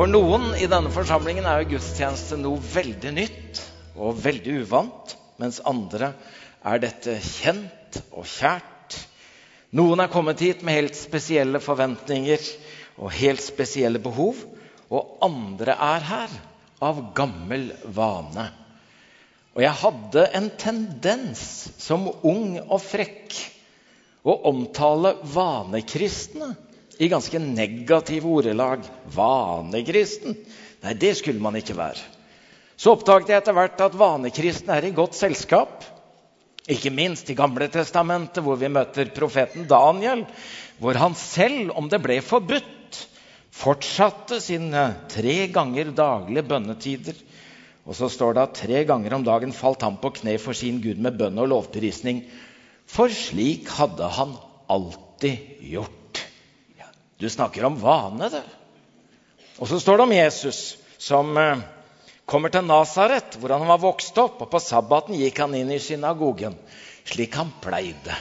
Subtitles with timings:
[0.00, 3.58] For noen i denne forsamlingen er jo gudstjeneste noe veldig nytt
[4.00, 6.08] og veldig uvant, mens andre
[6.70, 8.96] er dette kjent og kjært.
[9.76, 12.46] Noen er kommet hit med helt spesielle forventninger
[12.96, 14.40] og helt spesielle behov,
[14.88, 16.38] og andre er her
[16.80, 18.46] av gammel vane.
[19.52, 21.44] Og jeg hadde en tendens
[21.76, 23.36] som ung og frekk
[24.24, 26.54] å omtale vanekristne
[27.00, 28.84] i ganske negative ordelag.
[29.14, 30.36] Vanekristen?
[30.84, 32.02] Nei, det skulle man ikke være.
[32.80, 35.84] Så oppdaget jeg etter hvert at vanekristen er i godt selskap.
[36.70, 40.26] Ikke minst i Gamle testamentet, hvor vi møter profeten Daniel,
[40.80, 43.00] hvor han selv, om det ble forbudt,
[43.50, 47.16] fortsatte sine tre ganger daglige bønnetider.
[47.88, 50.82] Og så står det at tre ganger om dagen falt han på kne for sin
[50.84, 52.22] Gud med bønn og lovprisning.
[52.88, 54.36] For slik hadde han
[54.70, 55.99] alltid gjort.
[57.20, 58.40] Du snakker om vane, du.
[59.60, 60.60] Og så står det om Jesus
[60.96, 61.60] som eh,
[62.24, 64.40] kommer til Nasaret, hvor han var vokst opp.
[64.40, 66.56] Og på sabbaten gikk han inn i synagogen,
[67.04, 68.16] slik han pleide.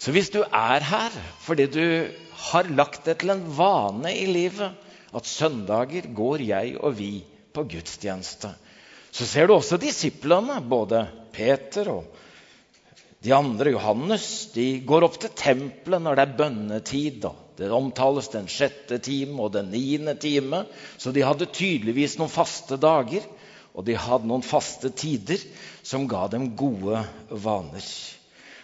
[0.00, 1.84] Så hvis du er her fordi du
[2.48, 4.72] har lagt det til en vane i livet
[5.12, 7.18] at søndager går jeg og vi
[7.52, 8.54] på gudstjeneste,
[9.12, 11.02] så ser du også disiplene, både
[11.34, 12.06] Peter og
[13.20, 17.18] de andre, Johannes, de går opp til tempelet når det er bønnetid.
[17.20, 17.34] da.
[17.56, 20.64] det omtales den sjette time og den niende time.
[20.96, 23.26] Så de hadde tydeligvis noen faste dager,
[23.76, 25.36] og de hadde noen faste tider
[25.84, 27.84] som ga dem gode vaner.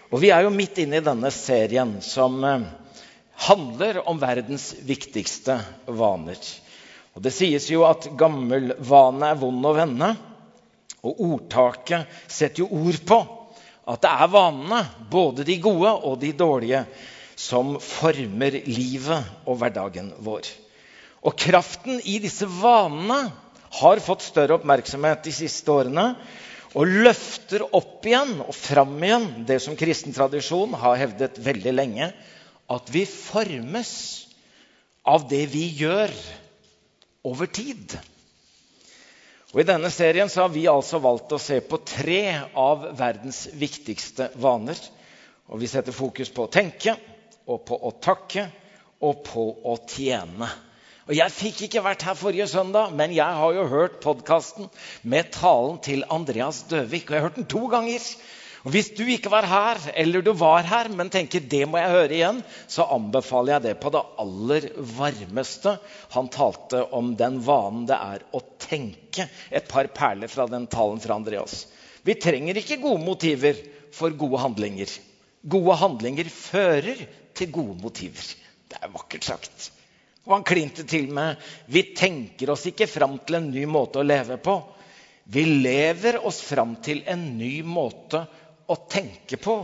[0.09, 2.65] Og Vi er jo midt inne i denne serien som eh,
[3.51, 6.41] handler om verdens viktigste vaner.
[7.13, 10.15] Og Det sies jo at gammel vane er vond å vende.
[11.05, 13.25] Og ordtaket setter jo ord på
[13.87, 16.83] at det er vanene, både de gode og de dårlige,
[17.37, 20.49] som former livet og hverdagen vår.
[21.27, 23.27] Og kraften i disse vanene
[23.81, 26.13] har fått større oppmerksomhet de siste årene.
[26.77, 32.11] Og løfter opp igjen og fram igjen det som kristen tradisjon har hevdet veldig lenge.
[32.69, 33.93] At vi formes
[35.07, 36.13] av det vi gjør
[37.27, 37.97] over tid.
[39.55, 42.23] Og I denne serien har vi altså valgt å se på tre
[42.59, 44.79] av verdens viktigste vaner.
[45.47, 46.97] Og Vi setter fokus på å tenke,
[47.47, 48.49] og på å takke
[49.07, 50.49] og på å tjene.
[51.07, 54.67] Og Jeg fikk ikke vært her forrige søndag, men jeg har jo hørt podkasten
[55.07, 57.07] med talen til Andreas Døvik.
[57.07, 58.03] Og jeg har hørt den to ganger.
[58.67, 61.93] Og Hvis du ikke var her, eller du var her, men tenker det må jeg
[61.93, 64.67] høre igjen, så anbefaler jeg det på det aller
[64.99, 65.77] varmeste.
[66.17, 69.29] Han talte om den vanen det er å tenke.
[69.55, 71.69] Et par perler fra den talen fra Andreas.
[72.03, 73.61] Vi trenger ikke gode motiver
[73.95, 74.91] for gode handlinger.
[75.47, 77.07] Gode handlinger fører
[77.39, 78.33] til gode motiver.
[78.67, 79.69] Det er vakkert sagt.
[80.27, 81.39] Og han klinte til med
[81.71, 84.59] vi tenker oss ikke fram til en ny måte å leve på.
[85.31, 88.25] Vi lever oss fram til en ny måte
[88.67, 89.57] å tenke på.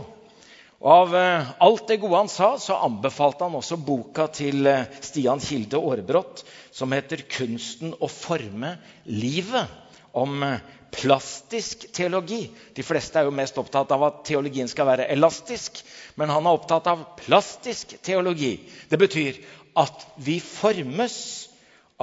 [0.83, 4.89] Og Av eh, alt det gode han sa, så anbefalte han også boka til eh,
[5.03, 6.43] Stian Kilde Aarebrot
[6.75, 8.75] som heter 'Kunsten å forme
[9.07, 9.79] livet'.
[10.13, 10.59] Om eh,
[10.93, 12.51] plastisk teologi.
[12.75, 15.79] De fleste er jo mest opptatt av at teologien skal være elastisk.
[16.19, 18.59] Men han er opptatt av plastisk teologi.
[18.89, 19.39] Det betyr
[19.79, 21.42] at vi formes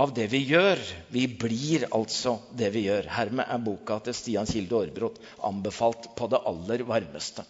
[0.00, 0.80] av det vi gjør.
[1.12, 3.08] Vi blir altså det vi gjør.
[3.12, 7.44] Hermed er boka til Stian Kilde Aarbrot anbefalt på det aller varmeste.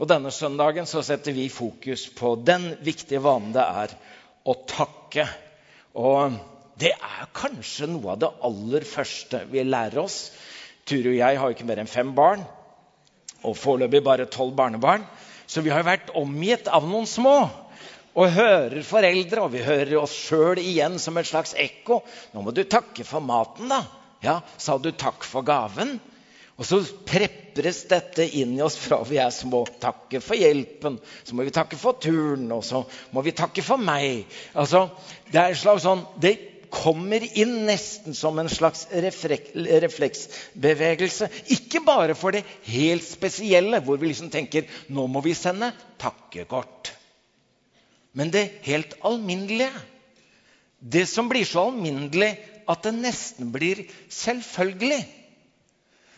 [0.00, 3.94] Og Denne søndagen så setter vi fokus på den viktige vanen det er
[4.48, 5.28] å takke.
[5.94, 6.40] Og
[6.80, 10.24] det er kanskje noe av det aller første vi lærer oss
[10.88, 12.40] Ture og jeg har ikke mer enn fem barn,
[13.46, 15.04] og foreløpig bare tolv barnebarn.
[15.46, 17.36] Så vi har vært omgitt av noen små.
[18.12, 22.02] Og hører foreldre, og vi hører oss sjøl igjen som et slags ekko.
[22.32, 23.86] 'Nå må du takke for maten, da.'
[24.22, 25.96] Ja, sa du takk for gaven?
[26.60, 26.78] Og så
[27.08, 29.64] prepres dette inn i oss fra vi er små.
[29.82, 33.82] Takke for hjelpen, så må vi takke for turen, og så må vi takke for
[33.82, 34.22] meg.
[34.54, 34.84] Altså,
[35.32, 36.36] det er en slags sånn, det
[36.72, 41.28] kommer inn nesten som en slags refleksbevegelse.
[41.56, 47.01] Ikke bare for det helt spesielle, hvor vi liksom tenker nå må vi sende takkekort.
[48.12, 49.72] Men det helt alminnelige.
[50.78, 52.32] Det som blir så alminnelig
[52.68, 55.00] at det nesten blir selvfølgelig.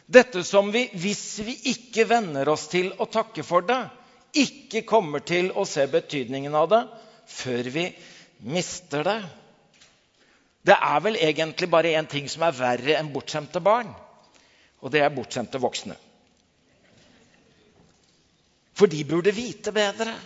[0.06, 3.81] Dette som vi, hvis vi ikke venner oss til å takke for det,
[4.35, 6.82] ikke kommer til å se betydningen av det
[7.31, 7.87] før vi
[8.44, 9.20] mister det.
[10.64, 13.91] Det er vel egentlig bare én ting som er verre enn bortskjemte barn.
[14.81, 15.96] Og det er bortskjemte voksne.
[18.75, 20.17] For de burde vite bedre.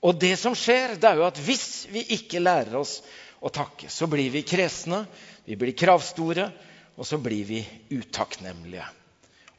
[0.00, 3.00] Og det som skjer, det er jo at hvis vi ikke lærer oss
[3.40, 3.88] å takke.
[3.88, 5.04] Så blir vi kresne,
[5.44, 6.50] vi blir kravstore,
[6.96, 7.60] og så blir vi
[7.92, 8.84] utakknemlige.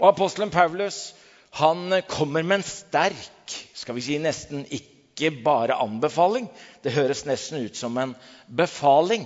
[0.01, 1.11] Og apostelen Paulus
[1.57, 6.47] han kommer med en sterk, skal vi si nesten ikke bare anbefaling.
[6.81, 8.13] Det høres nesten ut som en
[8.47, 9.25] befaling.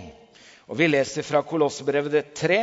[0.66, 2.58] Og Vi leser fra Kolossebrevet 3,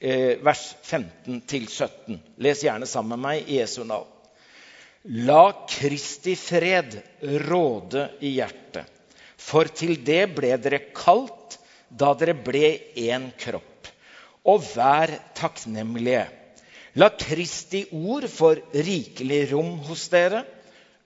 [0.00, 2.18] eh, vers 15-17.
[2.38, 4.13] Les gjerne sammen med meg i Jesu navn.
[5.04, 8.88] La Kristi fred råde i hjertet,
[9.36, 11.58] for til det ble dere kalt
[11.92, 13.90] da dere ble én kropp.
[14.48, 16.24] Og vær takknemlige.
[16.96, 20.40] La Kristi ord få rikelig rom hos dere.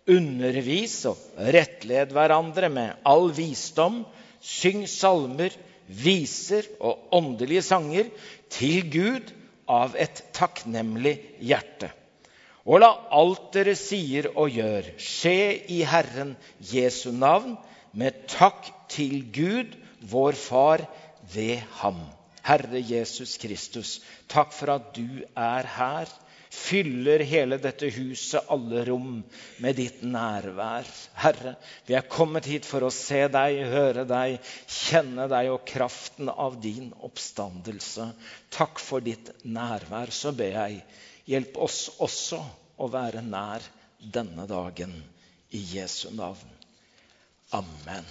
[0.06, 1.18] Undervis og
[1.58, 4.04] rettled hverandre med all visdom.
[4.38, 5.50] Syng salmer,
[5.90, 8.14] viser og åndelige sanger
[8.46, 9.34] til Gud
[9.66, 11.90] av et takknemlig hjerte.
[12.68, 16.34] Og la alt dere sier og gjør, skje i Herren
[16.70, 17.56] Jesu navn,
[17.96, 19.72] med takk til Gud,
[20.04, 20.84] vår Far,
[21.32, 22.02] ved Ham.
[22.44, 23.98] Herre Jesus Kristus,
[24.28, 26.12] takk for at du er her.
[26.58, 29.18] Fyller hele dette huset, alle rom,
[29.60, 30.88] med ditt nærvær.
[31.20, 31.56] Herre,
[31.88, 36.56] vi er kommet hit for å se deg, høre deg, kjenne deg og kraften av
[36.64, 38.10] din oppstandelse.
[38.52, 40.12] Takk for ditt nærvær.
[40.12, 40.80] Så ber jeg
[41.28, 42.40] Hjelp oss også
[42.80, 43.64] å være nær
[43.98, 44.94] denne dagen
[45.52, 46.48] i Jesu navn.
[47.56, 48.06] Amen.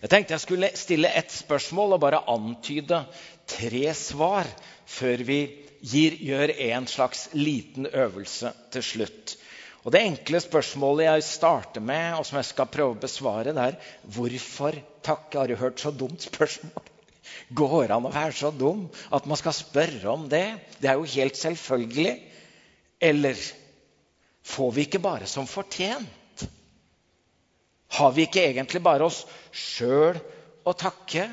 [0.00, 3.02] Jeg tenkte jeg skulle stille ett spørsmål og bare antyde
[3.48, 4.48] tre svar
[4.88, 5.40] før vi
[5.80, 9.36] gir, gjør en slags liten øvelse til slutt.
[9.84, 13.68] Og Det enkle spørsmålet jeg starter med, og som jeg skal prøve å besvare, det
[13.70, 15.38] er hvorfor takke?
[15.38, 16.90] Har du hørt så dumt spørsmål?
[17.50, 18.84] Går det an å være så dum
[19.14, 20.46] at man skal spørre om det?
[20.78, 22.14] Det er jo helt selvfølgelig.
[23.00, 23.38] Eller
[24.46, 26.46] får vi ikke bare som fortjent?
[27.90, 30.20] Har vi ikke egentlig bare oss sjøl
[30.62, 31.26] å takke?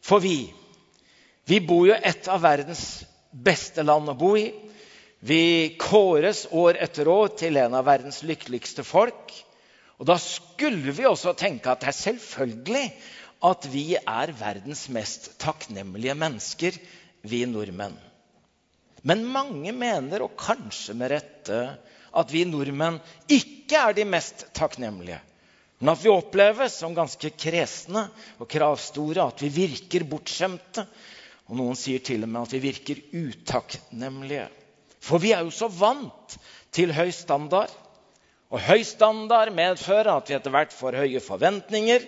[0.00, 0.48] For vi,
[1.44, 4.48] vi bor jo et av verdens beste land å bo i.
[5.20, 9.34] Vi kåres år etter år til en av verdens lykkeligste folk.
[10.00, 12.86] Og da skulle vi også tenke at det er selvfølgelig
[13.40, 16.76] at vi er verdens mest takknemlige mennesker,
[17.22, 17.96] vi nordmenn.
[19.02, 21.60] Men mange mener, og kanskje med rette,
[22.12, 23.00] at vi nordmenn
[23.32, 25.20] ikke er de mest takknemlige.
[25.80, 28.04] Men at vi oppleves som ganske kresne
[28.36, 30.84] og kravstore, at vi virker bortskjemte.
[31.48, 34.50] Og noen sier til og med at vi virker utakknemlige.
[35.00, 36.36] For vi er jo så vant
[36.76, 37.72] til høy standard.
[38.52, 42.04] Og høy standard medfører at vi etter hvert får høye forventninger.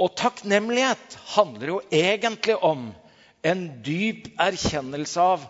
[0.00, 2.88] Og takknemlighet handler jo egentlig om
[3.46, 5.44] en dyp erkjennelse av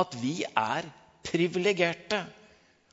[0.00, 0.86] at vi er
[1.26, 2.22] privilegerte.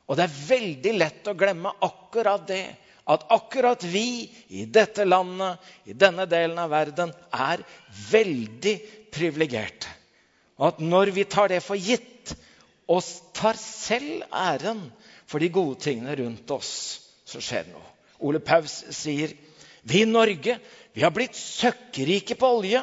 [0.07, 2.65] Og det er veldig lett å glemme akkurat det.
[3.07, 7.63] At akkurat vi i dette landet, i denne delen av verden, er
[8.09, 8.75] veldig
[9.15, 9.93] privilegerte.
[10.57, 12.33] Og at når vi tar det for gitt
[12.89, 13.03] og
[13.37, 14.87] tar selv æren
[15.27, 16.71] for de gode tingene rundt oss,
[17.27, 17.87] så skjer det noe.
[18.27, 19.35] Ole Paus sier
[19.87, 20.57] vi i Norge
[20.97, 22.79] vi har blitt søkkrike på olje,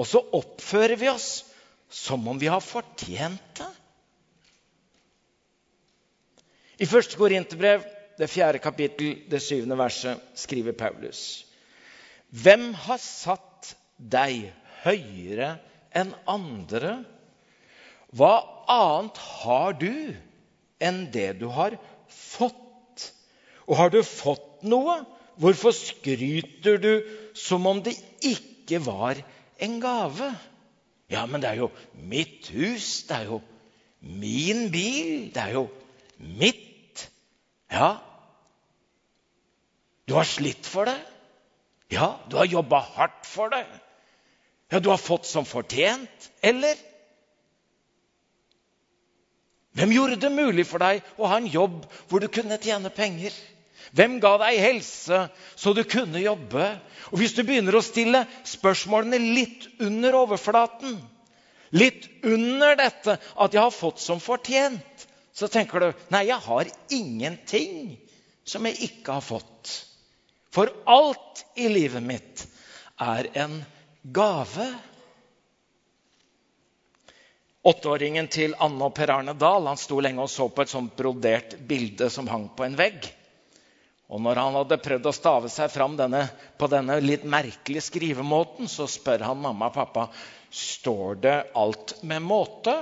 [0.00, 1.42] og så oppfører vi oss
[1.92, 3.68] som om vi har fortjent det.
[6.80, 7.84] I første Korinterbrev,
[8.16, 11.44] det fjerde kapittel, det syvende verset, skriver Paulus.:
[12.32, 14.48] Hvem har satt deg
[14.80, 15.58] høyere
[15.92, 17.02] enn andre?
[18.16, 18.32] Hva
[18.72, 19.92] annet har du
[20.80, 21.76] enn det du har
[22.08, 23.10] fått?
[23.68, 25.02] Og har du fått noe,
[25.40, 26.92] hvorfor skryter du
[27.34, 29.20] som om det ikke var
[29.60, 30.30] en gave?
[31.10, 33.02] Ja, men det er jo mitt hus.
[33.08, 33.40] Det er jo
[34.00, 35.30] min bil.
[35.34, 35.66] Det er jo
[36.18, 37.08] mitt.
[37.72, 37.96] Ja.
[40.08, 40.98] Du har slitt for det.
[41.90, 43.64] Ja, du har jobba hardt for det.
[44.70, 46.30] Ja, du har fått som fortjent.
[46.42, 46.78] Eller?
[49.74, 53.34] Hvem gjorde det mulig for deg å ha en jobb hvor du kunne tjene penger?
[53.96, 55.24] Hvem ga deg helse
[55.58, 56.66] så du kunne jobbe?
[57.10, 60.98] Og Hvis du begynner å stille spørsmålene litt under overflaten,
[61.74, 66.70] litt under dette at jeg har fått som fortjent, så tenker du nei, jeg har
[66.92, 67.96] ingenting
[68.44, 69.74] som jeg ikke har fått.
[70.50, 72.46] For alt i livet mitt
[73.00, 73.60] er en
[74.02, 74.66] gave.
[77.70, 80.96] Åtteåringen til Anne og Per Arne Dahl han sto lenge og så på et sånt
[80.98, 83.06] brodert bilde som hang på en vegg.
[84.10, 86.24] Og når han hadde prøvd å stave seg fram denne,
[86.58, 90.08] på denne litt merkelige skrivemåten, så spør han mamma og pappa
[90.50, 92.74] står det alt med måte.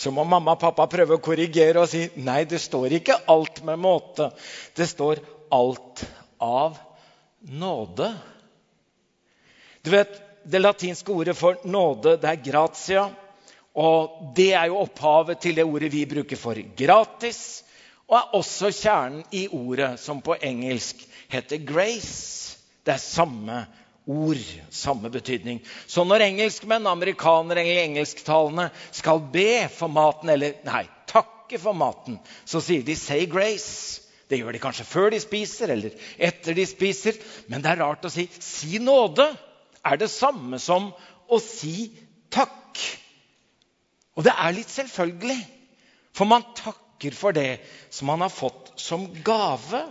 [0.00, 3.60] Så må mamma og pappa prøve å korrigere og si nei, det står ikke alt
[3.64, 4.30] med måte.
[4.76, 5.20] Det står
[5.52, 6.04] 'alt
[6.40, 6.78] av
[7.48, 8.14] nåde'.
[9.82, 13.23] Du vet, Det latinske ordet for nåde det er 'gratia'.
[13.74, 17.62] Og det er jo opphavet til det ordet vi bruker for 'gratis'.
[18.08, 20.96] Og er også kjernen i ordet som på engelsk
[21.28, 22.56] heter 'grace'.
[22.86, 23.66] Det er samme
[24.06, 25.62] ord, samme betydning.
[25.86, 32.20] Så når engelskmenn, amerikanere eller engelsktalende skal be for maten, eller nei, takke for maten,
[32.44, 34.00] så sier de 'say grace'.
[34.28, 37.18] Det gjør de kanskje før de spiser eller etter de spiser.
[37.48, 39.36] Men det er rart å si 'si nåde'
[39.84, 40.92] er det samme som
[41.28, 41.90] å si
[42.30, 42.78] takk.
[44.14, 45.40] Og det er litt selvfølgelig,
[46.14, 47.58] for man takker for det
[47.90, 49.82] som man har fått som gave.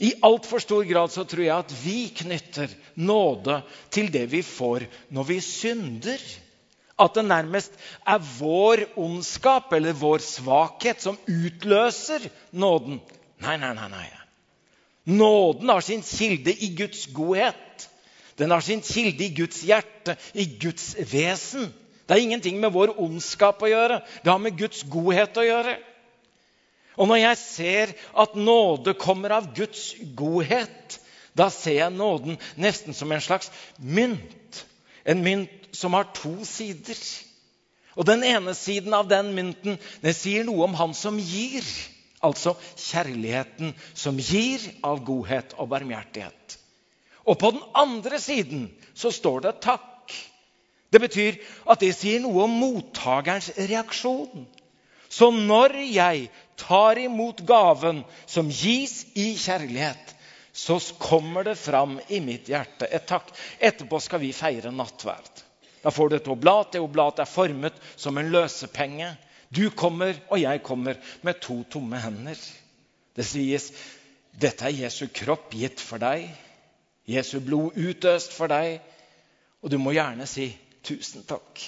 [0.00, 3.60] I altfor stor grad så tror jeg at vi knytter nåde
[3.92, 6.22] til det vi får når vi synder.
[7.00, 7.76] At det nærmest
[8.08, 12.98] er vår ondskap eller vår svakhet som utløser nåden.
[13.40, 13.88] Nei, nei, nei.
[13.92, 14.08] nei.
[15.04, 17.88] Nåden har sin kilde i Guds godhet.
[18.36, 21.70] Den har sin kilde i Guds hjerte, i Guds vesen.
[22.10, 24.00] Det har ingenting med vår ondskap å gjøre.
[24.24, 25.76] Det har med Guds godhet å gjøre.
[26.98, 30.96] Og når jeg ser at nåde kommer av Guds godhet,
[31.38, 34.64] da ser jeg nåden nesten som en slags mynt.
[35.06, 36.98] En mynt som har to sider.
[37.94, 41.62] Og den ene siden av den mynten det sier noe om han som gir.
[42.26, 46.58] Altså kjærligheten som gir av godhet og barmhjertighet.
[47.22, 48.66] Og på den andre siden
[48.98, 49.86] så står det takk.
[50.90, 51.38] Det betyr
[51.70, 54.46] at det sier noe om mottakerens reaksjon.
[55.10, 56.28] Så når jeg
[56.58, 60.16] tar imot gaven som gis i kjærlighet,
[60.52, 63.30] så kommer det fram i mitt hjerte et takk.
[63.58, 65.46] Etterpå skal vi feire nattverd.
[65.80, 66.72] Da får du et oblat.
[66.74, 69.14] Det oblatet er formet som en løsepenge.
[69.48, 72.38] Du kommer, og jeg kommer, med to tomme hender.
[73.16, 73.70] Det sies
[74.40, 76.28] dette er Jesu kropp gitt for deg.
[77.10, 78.78] Jesu blod utøst for deg.
[79.62, 80.50] Og du må gjerne si
[80.86, 81.62] tusen takk.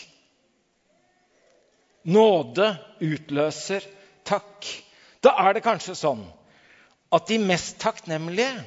[2.02, 3.84] Nåde utløser
[4.26, 4.66] takk.
[5.22, 6.24] Da er det kanskje sånn
[7.12, 8.64] at de mest takknemlige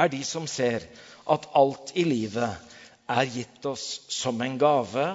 [0.00, 0.86] er de som ser
[1.30, 2.70] at alt i livet
[3.10, 5.06] er gitt oss som en gave,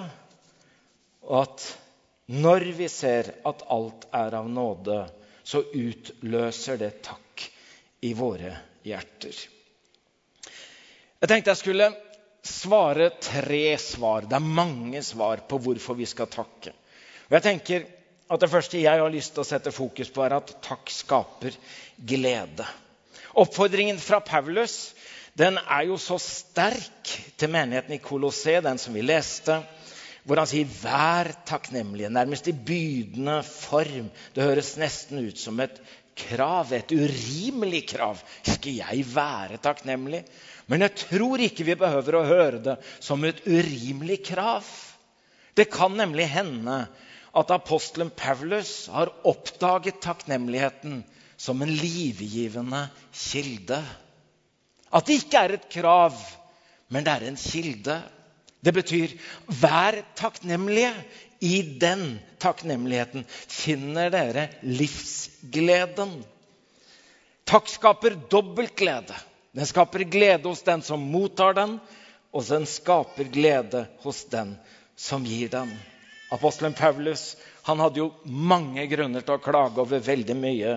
[1.26, 1.64] og at
[2.36, 5.04] når vi ser at alt er av nåde,
[5.46, 7.44] så utløser det takk
[8.04, 8.52] i våre
[8.86, 9.36] hjerter.
[11.22, 11.92] Jeg tenkte jeg skulle
[12.46, 14.26] svare tre svar.
[14.28, 16.72] Det er mange svar på hvorfor vi skal takke.
[17.26, 17.86] Og jeg tenker
[18.26, 21.54] at Det første jeg har lyst til å sette fokus på, er at takk skaper
[21.94, 22.66] glede.
[23.38, 24.96] Oppfordringen fra Paulus
[25.38, 29.60] den er jo så sterk til menigheten i Kolossé, den som vi leste,
[30.24, 34.10] hvor han sier 'vær takknemlige', nærmest i bydende form.
[34.34, 35.78] Det høres nesten ut som et
[36.16, 38.20] krav, et urimelig krav.
[38.46, 40.22] Skal jeg være takknemlig?
[40.66, 44.66] Men jeg tror ikke vi behøver å høre det som et urimelig krav.
[45.56, 46.86] Det kan nemlig hende
[47.36, 51.02] at apostelen Paulus har oppdaget takknemligheten
[51.36, 53.80] som en livgivende kilde.
[54.92, 56.16] At det ikke er et krav,
[56.88, 57.96] men det er en kilde.
[58.64, 59.12] Det betyr
[59.60, 60.90] vær takknemlige.
[61.40, 66.14] I den takknemligheten finner dere livsgleden.
[67.46, 69.14] Takk skaper dobbelt glede.
[69.52, 71.78] Den skaper glede hos den som mottar den,
[72.32, 74.56] og den skaper glede hos den
[74.96, 75.70] som gir den.
[76.32, 80.76] Apostelen Paulus han hadde jo mange grunner til å klage over veldig mye.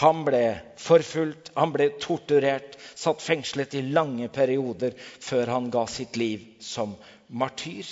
[0.00, 0.42] Han ble
[0.80, 6.94] forfulgt, han ble torturert, satt fengslet i lange perioder før han ga sitt liv som
[7.28, 7.88] martyr.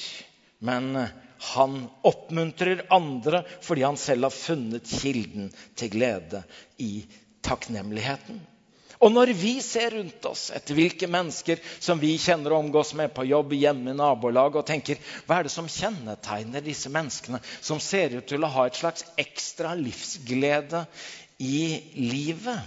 [0.64, 0.96] Men
[1.38, 6.42] han oppmuntrer andre fordi han selv har funnet kilden til glede
[6.82, 6.92] i
[7.46, 8.40] takknemligheten.
[8.98, 13.12] Og når vi ser rundt oss etter hvilke mennesker som vi kjenner og omgås med
[13.14, 17.78] på jobb, hjemme, i nabolaget, og tenker hva er det som kjennetegner disse menneskene som
[17.82, 20.82] ser ut til å ha et slags ekstra livsglede
[21.38, 22.58] i livet,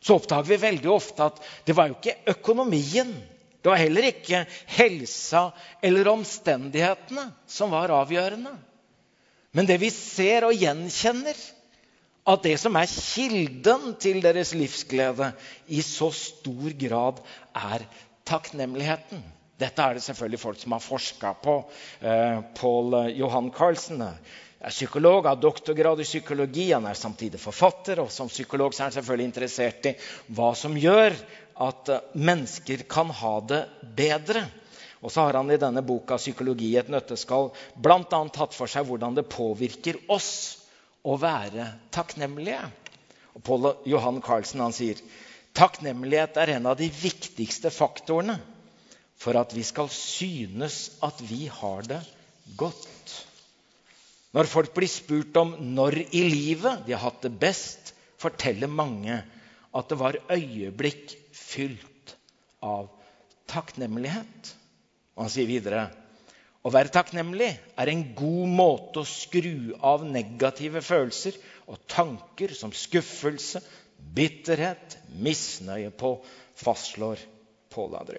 [0.00, 3.12] så oppdager vi veldig ofte at det var jo ikke økonomien.
[3.60, 5.50] Det var heller ikke helsa
[5.84, 8.52] eller omstendighetene som var avgjørende.
[9.52, 11.36] Men det vi ser og gjenkjenner,
[12.30, 15.32] at det som er kilden til deres livsglede,
[15.68, 17.20] i så stor grad
[17.56, 17.84] er
[18.28, 19.22] takknemligheten.
[19.60, 21.56] Dette er det selvfølgelig folk som har forska på.
[22.00, 26.70] Eh, Paul Johan Carlsen er psykolog, har doktorgrad i psykologi.
[26.72, 29.96] Han er samtidig forfatter, og som psykolog er han selvfølgelig interessert i
[30.36, 31.16] hva som gjør
[31.60, 33.64] at eh, mennesker kan ha det
[33.96, 34.46] bedre.
[35.00, 38.20] Og så har han i denne boka 'Psykologi i et nøtteskall' bl.a.
[38.28, 40.32] tatt for seg hvordan det påvirker oss
[41.04, 42.62] å være takknemlige.
[43.36, 45.00] Og Paul Johan Carlsen han sier
[45.56, 48.36] takknemlighet er en av de viktigste faktorene
[49.20, 52.00] for at vi skal synes at vi har det
[52.60, 53.16] godt.
[54.36, 59.16] Når folk blir spurt om når i livet de har hatt det best, forteller mange
[59.76, 62.14] at det var øyeblikk fylt
[62.64, 62.88] av
[63.50, 64.54] takknemlighet.
[65.16, 65.88] Og han sier videre
[66.60, 67.50] å være takknemlig
[67.80, 71.38] er en god måte å skru av negative følelser
[71.70, 73.62] og tanker som skuffelse,
[74.16, 76.16] bitterhet, misnøye på,
[76.60, 77.20] fastslår
[77.70, 78.18] Pål André.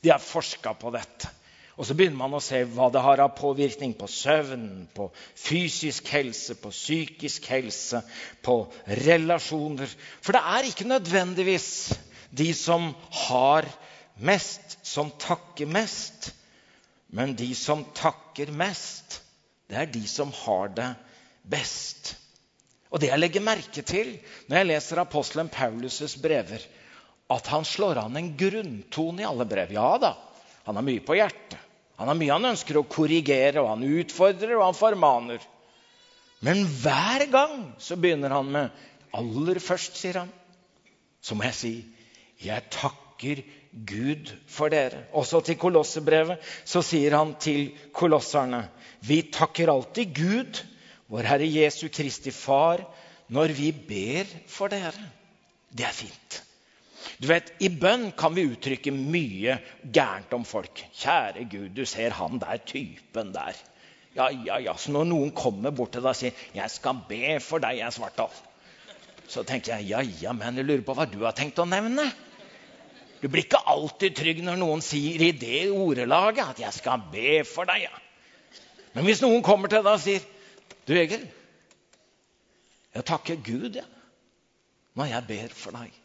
[0.00, 1.28] De har forska på dette.
[1.74, 6.06] Og så begynner man å se hva det har av påvirkning på søvn, på fysisk
[6.14, 8.02] helse, på psykisk helse,
[8.46, 8.60] på
[9.02, 9.90] relasjoner.
[10.22, 11.68] For det er ikke nødvendigvis
[12.30, 12.92] de som
[13.26, 13.66] har
[14.22, 16.30] mest, som takker mest.
[17.14, 19.20] Men de som takker mest,
[19.70, 20.92] det er de som har det
[21.42, 22.14] best.
[22.94, 24.14] Og det jeg legger merke til
[24.46, 26.62] når jeg leser apostelen Paulus' brever,
[27.34, 29.72] at han slår an en grunntone i alle brev.
[29.74, 30.12] Ja da,
[30.68, 31.63] han har mye på hjertet.
[32.00, 35.44] Han har mye han ønsker å korrigere, og han utfordrer og han formaner.
[36.44, 40.32] Men hver gang så begynner han med aller først, sier han,
[41.24, 41.74] så må jeg si
[42.44, 43.40] jeg takker
[43.86, 45.06] Gud for dere.
[45.16, 48.66] Også til Kolossebrevet så sier han til kolosserne
[49.04, 50.60] vi takker alltid Gud,
[51.12, 52.80] vår Herre Jesu Kristi Far,
[53.28, 55.08] når vi ber for dere.
[55.68, 56.40] Det er fint.
[57.20, 60.82] Du vet, I bønn kan vi uttrykke mye gærent om folk.
[60.98, 63.58] Kjære Gud, du ser han der typen der.
[64.14, 64.74] Ja, ja, ja.
[64.78, 67.92] Så når noen kommer bort til deg og sier 'Jeg skal be for deg, jeg,
[67.92, 68.42] Svartdal',
[69.28, 72.04] så tenker jeg ja, ja, men jeg lurer på hva du har tenkt å nevne.
[73.22, 77.44] Du blir ikke alltid trygg når noen sier i det ordelaget at 'jeg skal be
[77.44, 77.82] for deg'.
[77.82, 77.98] Ja.
[78.94, 80.20] Men hvis noen kommer til deg og sier
[80.86, 81.28] 'Du, Egil,
[82.94, 83.84] jeg takker Gud ja,
[84.94, 86.03] når jeg ber for deg'.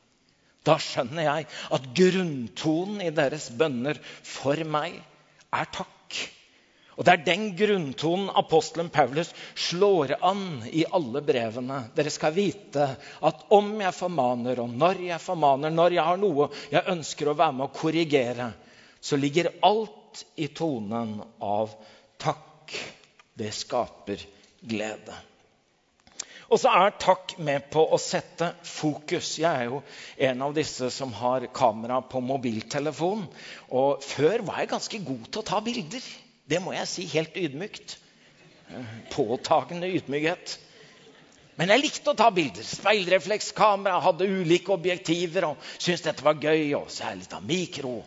[0.69, 4.99] Da skjønner jeg at grunntonen i deres bønner for meg
[5.49, 5.95] er takk.
[6.99, 11.85] Og Det er den grunntonen apostelen Paulus slår an i alle brevene.
[11.95, 12.89] Dere skal vite
[13.23, 17.37] at om jeg formaner, og når jeg formaner, når jeg har noe jeg ønsker å
[17.39, 18.49] være med å korrigere,
[18.99, 21.71] så ligger alt i tonen av
[22.19, 22.75] takk.
[23.39, 24.27] Det skaper
[24.59, 25.15] glede.
[26.49, 29.35] Og så er takk med på å sette fokus.
[29.37, 29.81] Jeg er jo
[30.29, 33.27] en av disse som har kamera på mobiltelefon.
[33.69, 36.07] Og før var jeg ganske god til å ta bilder.
[36.49, 37.99] Det må jeg si helt ydmykt.
[39.13, 40.57] Påtagende ydmykhet.
[41.59, 42.63] Men jeg likte å ta bilder.
[42.63, 46.69] Speilreflekskamera, hadde ulike objektiver og syntes dette var gøy.
[46.77, 47.97] Og særlig av mikro,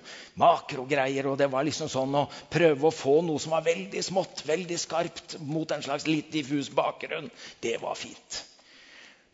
[0.40, 1.28] makrogreier.
[1.28, 4.78] Og det var liksom sånn å prøve å få noe som var veldig smått, veldig
[4.80, 7.28] skarpt, mot en slags litt diffus bakgrunn.
[7.60, 8.38] Det var fint.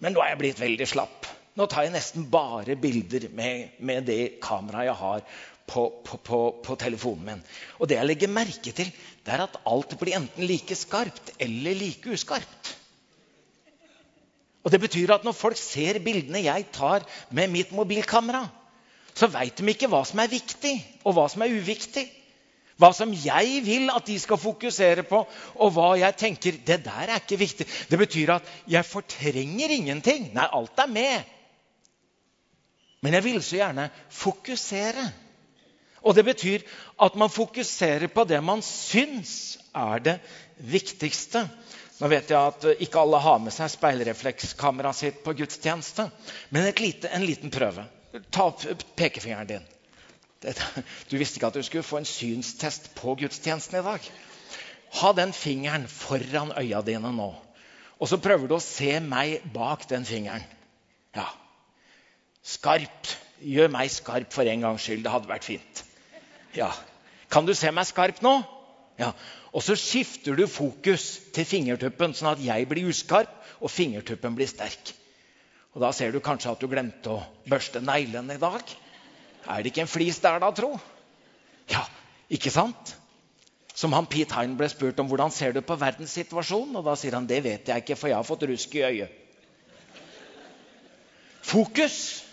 [0.02, 1.30] Men nå er jeg blitt veldig slapp.
[1.58, 5.22] Nå tar jeg nesten bare bilder med, med det kameraet jeg har
[5.68, 7.46] på, på, på, på, telefonen min.
[7.78, 8.90] Og det jeg legger merke til,
[9.22, 12.77] det er at alt blir enten like skarpt eller like uskarpt.
[14.68, 18.42] Og det betyr at når folk ser bildene jeg tar med mitt mobilkamera,
[19.16, 20.74] så veit de ikke hva som er viktig,
[21.08, 22.04] og hva som er uviktig.
[22.78, 25.22] Hva som jeg vil at de skal fokusere på,
[25.56, 27.64] og hva jeg tenker det der er ikke viktig.
[27.88, 30.28] Det betyr at jeg fortrenger ingenting.
[30.36, 31.32] Nei, alt er med.
[33.00, 33.88] Men jeg vil så gjerne
[34.20, 35.08] fokusere.
[36.04, 36.68] Og det betyr
[37.02, 40.18] at man fokuserer på det man syns er det
[40.60, 41.48] viktigste.
[41.98, 46.08] Nå vet jeg at eh, ikke alle har med seg speilreflekskameraet sitt på gudstjeneste.
[46.54, 47.86] Men lite, en liten prøve.
[48.34, 48.64] Ta opp
[48.98, 49.66] pekefingeren din.
[51.10, 54.10] Du visste ikke at du skulle få en synstest på gudstjenesten i dag.
[55.00, 57.32] Ha den fingeren foran øya dine nå.
[57.98, 60.44] Og så prøver du å se meg bak den fingeren.
[61.16, 61.26] Ja.
[62.46, 63.16] Skarpt.
[63.38, 65.02] Gjør meg skarp for en gangs skyld.
[65.04, 65.82] Det hadde vært fint.
[66.54, 66.70] Ja.
[67.30, 68.38] Kan du se meg skarp nå?
[68.98, 69.12] Ja.
[69.54, 73.32] Og så skifter du fokus til fingertuppen, sånn at jeg blir uskarp
[73.62, 74.94] og fingertuppen blir sterk.
[75.74, 78.62] Og Da ser du kanskje at du glemte å børste neglene i dag.
[79.46, 80.72] Er det ikke en flis der, da, tro?
[81.70, 81.84] Ja,
[82.32, 82.96] ikke sant?
[83.78, 86.80] Som han Pete Hine ble spurt om hvordan ser du på verdenssituasjonen.
[86.80, 89.24] Og da sier han det vet jeg ikke, for jeg har fått rusk i øyet.
[91.48, 92.24] Fokus,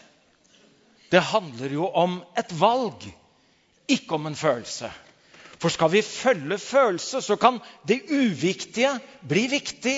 [1.13, 3.05] det handler jo om et valg,
[3.87, 4.89] ikke om en følelse.
[5.65, 7.55] For skal vi følge følelse, så kan
[7.89, 8.91] det uviktige
[9.25, 9.97] bli viktig.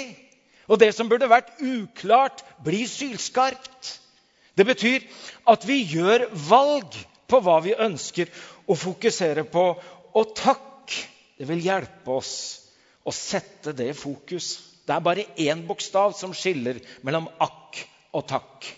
[0.72, 3.90] Og det som burde vært uklart, bli sylskarpt.
[4.56, 5.04] Det betyr
[5.52, 6.96] at vi gjør valg
[7.28, 8.32] på hva vi ønsker
[8.64, 9.66] å fokusere på.
[10.16, 10.96] Og takk,
[11.36, 12.34] det vil hjelpe oss
[13.04, 14.54] å sette det i fokus.
[14.88, 17.84] Det er bare én bokstav som skiller mellom akk
[18.16, 18.72] og takk.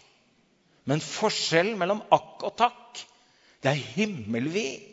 [0.90, 3.06] Men forskjellen mellom akk og takk,
[3.62, 4.89] det er himmelvid.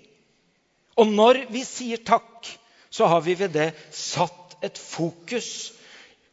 [0.97, 2.49] Og når vi sier takk,
[2.91, 5.73] så har vi ved det satt et fokus.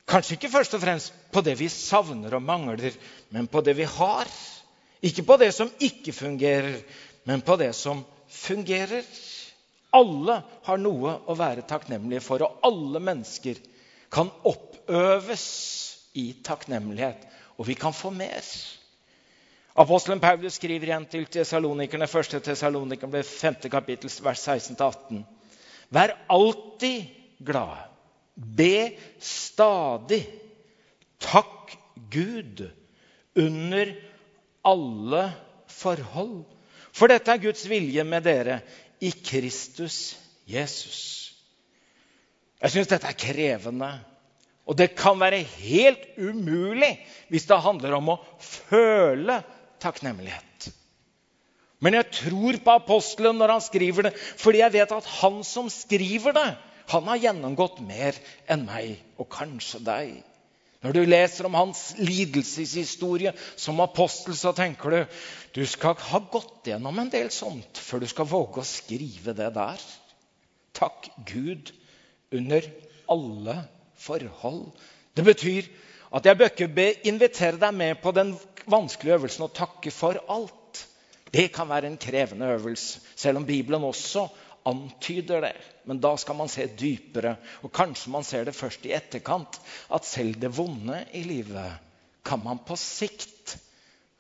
[0.08, 2.96] Kanskje ikke først og fremst på det vi savner og mangler,
[3.34, 4.30] men på det vi har.
[5.04, 6.78] Ikke på det som ikke fungerer,
[7.28, 9.04] men på det som fungerer.
[9.94, 13.60] Alle har noe å være takknemlige for, og alle mennesker
[14.14, 15.46] kan oppøves
[16.18, 17.28] i takknemlighet.
[17.60, 18.42] Og vi kan få mer.
[19.74, 22.38] Apostelen Paulus skriver igjen til tesalonikerne, 1.
[22.46, 23.56] tesalonikerne, 5.
[23.74, 25.24] kapittel, vers 16-18.
[25.94, 27.10] Vær alltid
[27.46, 27.90] glad.
[28.36, 30.22] Be stadig.
[31.22, 31.74] Takk
[32.14, 32.62] Gud
[33.40, 33.96] under
[34.66, 35.24] alle
[35.74, 36.44] forhold.
[36.94, 38.60] For dette er Guds vilje med dere
[39.02, 40.14] i Kristus
[40.46, 41.02] Jesus.
[42.62, 43.90] Jeg syns dette er krevende.
[44.70, 46.94] Og det kan være helt umulig
[47.34, 49.42] hvis det handler om å føle
[49.84, 50.70] takknemlighet.
[51.84, 55.68] Men jeg tror på apostelen når han skriver det, fordi jeg vet at han som
[55.72, 56.52] skriver det,
[56.92, 58.16] han har gjennomgått mer
[58.52, 60.14] enn meg, og kanskje deg.
[60.84, 65.20] Når du leser om hans lidelseshistorie som apostel, så tenker du
[65.56, 69.52] du skal ha gått gjennom en del sånt før du skal våge å skrive det
[69.56, 69.84] der.
[70.76, 71.72] Takk Gud
[72.36, 72.68] under
[73.14, 73.56] alle
[74.04, 74.74] forhold.
[75.16, 75.70] Det betyr
[76.14, 78.36] at jeg bør ikke invitere deg med på den
[78.70, 80.84] vanskelige øvelsen å takke for alt.
[81.34, 84.28] Det kan være en krevende øvelse, selv om Bibelen også
[84.70, 85.56] antyder det.
[85.90, 87.36] Men da skal man se dypere.
[87.66, 89.58] Og kanskje man ser det først i etterkant.
[89.92, 91.82] At selv det vonde i livet
[92.24, 93.58] kan man på sikt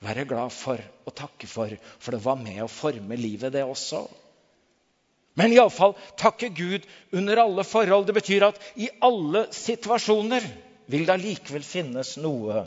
[0.03, 1.71] være glad for og takke for.
[2.01, 4.03] For det var med å forme livet, det også.
[5.39, 6.83] Men iallfall takke Gud
[7.15, 8.09] under alle forhold.
[8.09, 10.45] Det betyr at i alle situasjoner
[10.91, 12.65] vil det allikevel finnes noe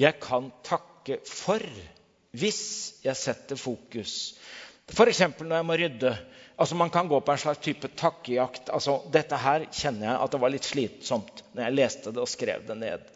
[0.00, 1.62] jeg kan takke for
[2.32, 2.62] hvis
[3.04, 4.34] jeg setter fokus.
[4.88, 5.20] F.eks.
[5.40, 6.12] når jeg må rydde
[6.62, 8.68] Altså Man kan gå på en slags type takkejakt.
[8.70, 12.30] Altså, dette her kjenner jeg at det var litt slitsomt når jeg leste det og
[12.30, 13.08] skrev det ned.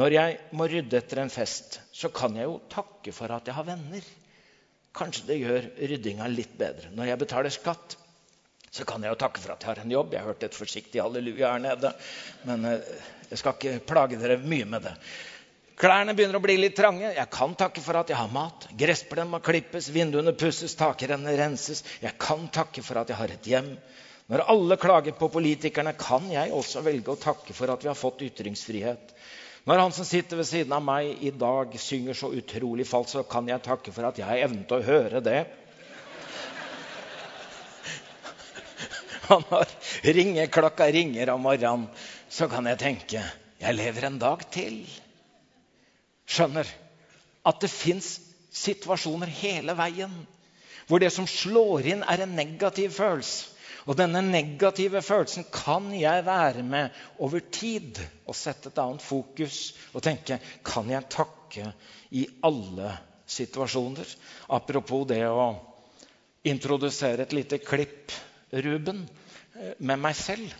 [0.00, 3.54] Når jeg må rydde etter en fest, så kan jeg jo takke for at jeg
[3.54, 4.06] har venner.
[4.96, 6.90] Kanskje det gjør ryddinga litt bedre.
[6.96, 7.98] Når jeg betaler skatt,
[8.72, 10.16] så kan jeg jo takke for at jeg har en jobb.
[10.16, 11.92] Jeg hørte et forsiktig halleluja her nede.
[12.48, 12.92] Men eh,
[13.32, 14.92] jeg skal ikke plage dere mye med det.
[15.80, 17.08] Klærne begynner å bli litt trange.
[17.16, 18.68] Jeg kan takke for at jeg har mat.
[18.78, 21.80] Gressplen må klippes, vinduene pusses, takrennene renses.
[22.04, 23.72] Jeg kan takke for at jeg har et hjem.
[24.30, 27.98] Når alle klager på politikerne, kan jeg også velge å takke for at vi har
[27.98, 29.16] fått ytringsfrihet.
[29.66, 33.24] Når han som sitter ved siden av meg i dag, synger så utrolig falskt, så
[33.26, 35.40] kan jeg takke for at jeg har evnet å høre det.
[39.32, 39.70] Han har
[40.02, 41.86] ringeklokka ringer om morgenen.
[42.32, 43.22] Så kan jeg tenke
[43.62, 44.80] jeg lever en dag til
[46.26, 46.68] skjønner
[47.46, 48.14] at det fins
[48.52, 50.14] situasjoner hele veien
[50.88, 53.52] hvor det som slår inn, er en negativ følelse.
[53.86, 59.72] Og denne negative følelsen kan jeg være med over tid og sette et annet fokus
[59.90, 61.72] og tenke Kan jeg takke
[62.14, 62.92] i alle
[63.26, 64.06] situasjoner?
[64.54, 65.48] Apropos det å
[66.46, 68.12] introdusere et lite klipp,
[68.52, 69.06] Ruben,
[69.56, 70.52] eh, med meg selv,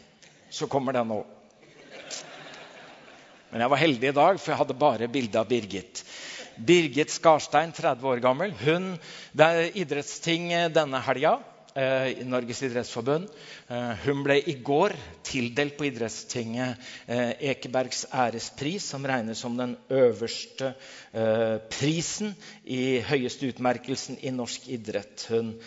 [0.51, 1.21] så kommer det nå.
[3.53, 6.01] Men jeg var heldig i dag, for jeg hadde bare bilde av Birgit.
[6.57, 8.55] Birgit Skarstein, 30 år gammel.
[8.65, 8.95] Hun,
[9.37, 11.35] Det er idrettsting denne helga
[11.77, 13.29] eh, i Norges idrettsforbund.
[13.69, 14.97] Eh, hun ble i går
[15.29, 20.73] tildelt på idrettstinget eh, Ekebergs ærespris, som regnes som den øverste
[21.77, 22.33] prisen
[22.65, 25.29] i høyeste utmerkelsen i norsk idrett.
[25.29, 25.59] Hun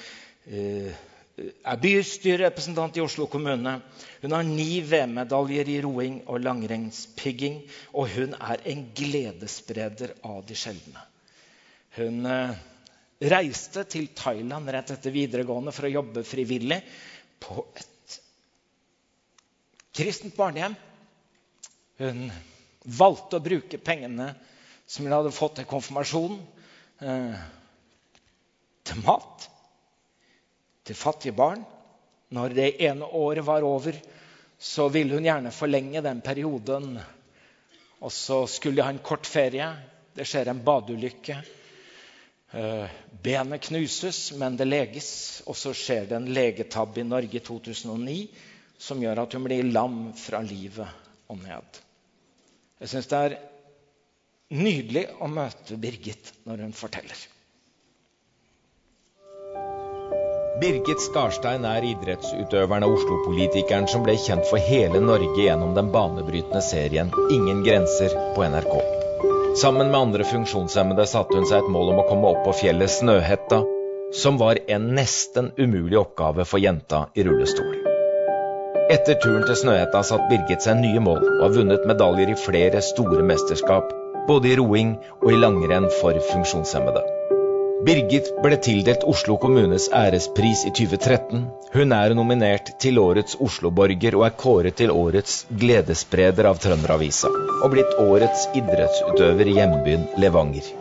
[1.35, 3.79] er bystyrerepresentant i Oslo kommune.
[4.21, 7.59] Hun har ni VM-medaljer i roing og langrennspigging.
[7.93, 11.03] Og hun er en gledesspreder av de sjeldne.
[11.97, 12.55] Hun eh,
[13.31, 16.79] reiste til Thailand rett etter videregående for å jobbe frivillig
[17.43, 18.19] på et
[19.95, 20.75] kristent barnehjem.
[21.99, 22.29] Hun
[22.85, 24.33] valgte å bruke pengene
[24.87, 26.39] som hun hadde fått til konfirmasjonen,
[27.03, 27.43] eh,
[28.85, 29.49] til mat
[30.85, 31.63] til fattige barn.
[32.35, 33.97] Når det ene året var over,
[34.57, 36.95] så ville hun gjerne forlenge den perioden.
[38.01, 39.67] Og så skulle de ha en kort ferie.
[40.15, 41.37] Det skjer en badeulykke.
[42.55, 45.09] Eh, benet knuses, men det leges.
[45.45, 48.19] Og så skjer det en legetabbe i Norge i 2009
[48.77, 51.79] som gjør at hun blir lam fra livet og ned.
[52.81, 53.37] Jeg syns det er
[54.55, 57.21] nydelig å møte Birgit når hun forteller.
[60.55, 66.61] Birgit Skarstein er idrettsutøveren og Oslo-politikeren som ble kjent for hele Norge gjennom den banebrytende
[66.63, 68.75] serien 'Ingen grenser' på NRK.
[69.59, 72.93] Sammen med andre funksjonshemmede satte hun seg et mål om å komme opp på fjellet
[72.93, 73.59] Snøhetta,
[74.15, 77.75] som var en nesten umulig oppgave for jenta i rullestol.
[78.95, 82.79] Etter turen til Snøhetta satt Birgit seg nye mål, og har vunnet medaljer i flere
[82.93, 83.91] store mesterskap,
[84.31, 87.03] både i roing og i langrenn for funksjonshemmede.
[87.85, 91.43] Birgit ble tildelt Oslo kommunes ærespris i 2013.
[91.75, 97.29] Hun er nominert til Årets Oslo-borger og er kåret til Årets gledesspreder av Trønderavisa,
[97.61, 100.71] og blitt Årets idrettsutøver i hjembyen Levanger.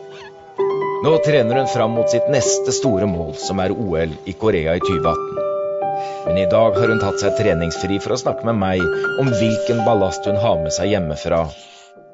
[1.04, 4.84] Nå trener hun fram mot sitt neste store mål, som er OL i Korea i
[4.86, 5.44] 2018.
[6.24, 8.80] Men i dag har hun tatt seg treningsfri for å snakke med meg
[9.20, 11.44] om hvilken ballast hun har med seg hjemmefra,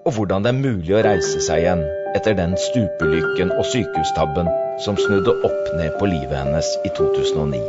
[0.02, 4.48] og hvordan det er mulig å reise seg igjen etter den stupelykken og sykehustabben
[4.82, 7.60] som snudde opp ned på livet hennes i 2009.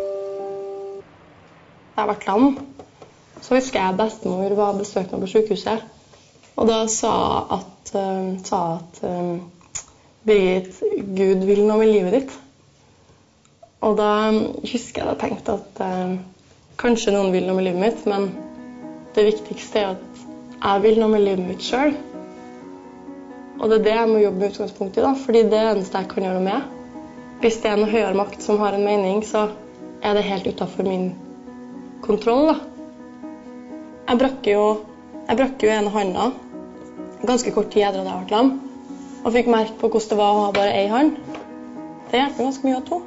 [1.96, 2.46] Da jeg var lam,
[3.42, 5.84] så husker jeg bestemor var besøkende på sykehuset.
[6.58, 7.16] Og da sa
[7.58, 9.38] at, uh, sa at uh,
[10.26, 10.82] Birgit,
[11.18, 12.38] Gud vil noe med livet ditt.
[13.82, 16.16] Og da husker jeg da tenkte at uh,
[16.82, 18.32] kanskje noen vil noe med livet mitt, men
[19.16, 20.26] det viktigste er at
[20.62, 21.96] jeg vil noe med livet mitt sjøl.
[23.62, 25.74] Og det er det jeg må jobbe med utgangspunkt i, da, fordi det er det
[25.76, 26.78] eneste jeg kan gjøre noe med.
[27.42, 29.52] Hvis det er en høyere makt som har en mening, så
[30.02, 31.12] er det helt utafor min
[32.02, 32.56] kontroll, da.
[34.10, 34.64] Jeg brakk jo,
[35.28, 36.32] jeg brakk jo ene hånda
[37.22, 38.52] ganske kort tid etter at jeg ble lam,
[39.22, 41.14] og fikk merke på hvordan det var å ha bare ei hånd.
[42.10, 43.00] Det hjelper ganske mye å ha to.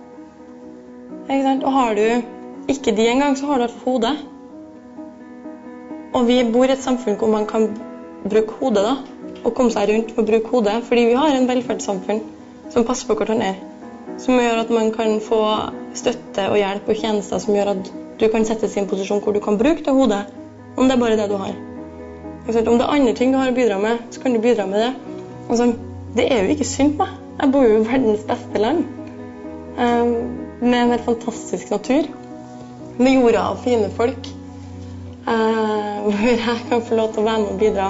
[1.24, 1.66] Ikke sant?
[1.66, 4.14] Og har du ikke de engang, så har du et hodet.
[6.14, 7.66] Og vi bor i et samfunn hvor man kan
[8.22, 9.13] bruke hodet, da.
[9.44, 10.80] Og komme seg rundt og bruke hodet.
[10.88, 12.22] Fordi vi har en velferdssamfunn
[12.72, 13.54] som passer på hverandre.
[14.20, 15.42] Som gjør at man kan få
[15.96, 19.34] støtte og hjelp og tjenester som gjør at du kan settes i en posisjon hvor
[19.34, 20.24] du kan bruke det hodet.
[20.76, 21.54] Om det er bare det du har.
[22.44, 24.82] Om det er andre ting du har å bidra med, så kan du bidra med
[24.82, 25.14] det.
[25.48, 25.70] Altså,
[26.16, 27.20] det er jo ikke synd på meg.
[27.40, 28.84] Jeg bor jo i verdens beste land.
[29.74, 30.10] Um,
[30.60, 32.06] med en helt fantastisk natur.
[32.98, 34.28] Med jorda og fine folk.
[35.26, 37.88] Uh, hvor jeg kan få lov til å være med og bidra.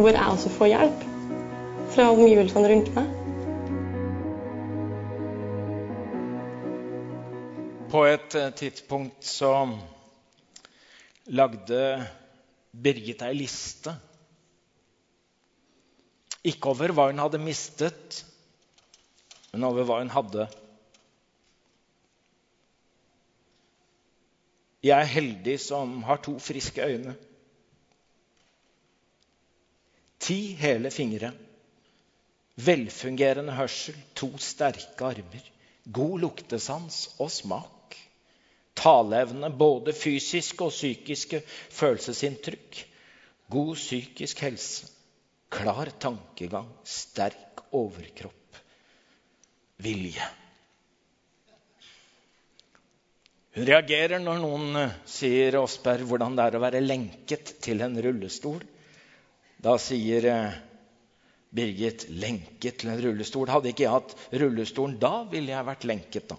[0.00, 1.02] Hvor jeg også får hjelp
[1.92, 3.08] fra omgivelsene rundt meg.
[7.92, 9.52] På et eh, tidspunkt så
[11.36, 11.82] lagde
[12.72, 13.92] Birgit ei liste.
[16.48, 18.22] Ikke over hva hun hadde mistet,
[19.52, 20.48] men over hva hun hadde.
[24.80, 27.20] Jeg er heldig som har to friske øyne.
[30.20, 31.32] Ti hele fingre.
[32.60, 35.44] Velfungerende hørsel, to sterke armer.
[35.88, 37.80] God luktesans og smak
[38.80, 41.42] taleevne, både fysiske og psykiske
[41.76, 42.82] følelsesinntrykk,
[43.52, 44.90] god psykisk helse,
[45.52, 48.60] klar tankegang, sterk overkropp,
[49.84, 50.28] vilje.
[53.50, 55.66] Hun reagerer når noen eh, sier og
[56.06, 58.60] hvordan det er å være lenket til en rullestol.
[59.60, 60.52] Da sier eh,
[61.50, 63.50] Birgit 'lenket til en rullestol'.
[63.50, 66.38] Hadde ikke jeg hatt rullestolen da, ville jeg vært lenket da.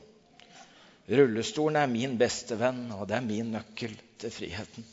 [1.11, 4.87] Rullestolen er min beste venn, og det er min nøkkel til friheten.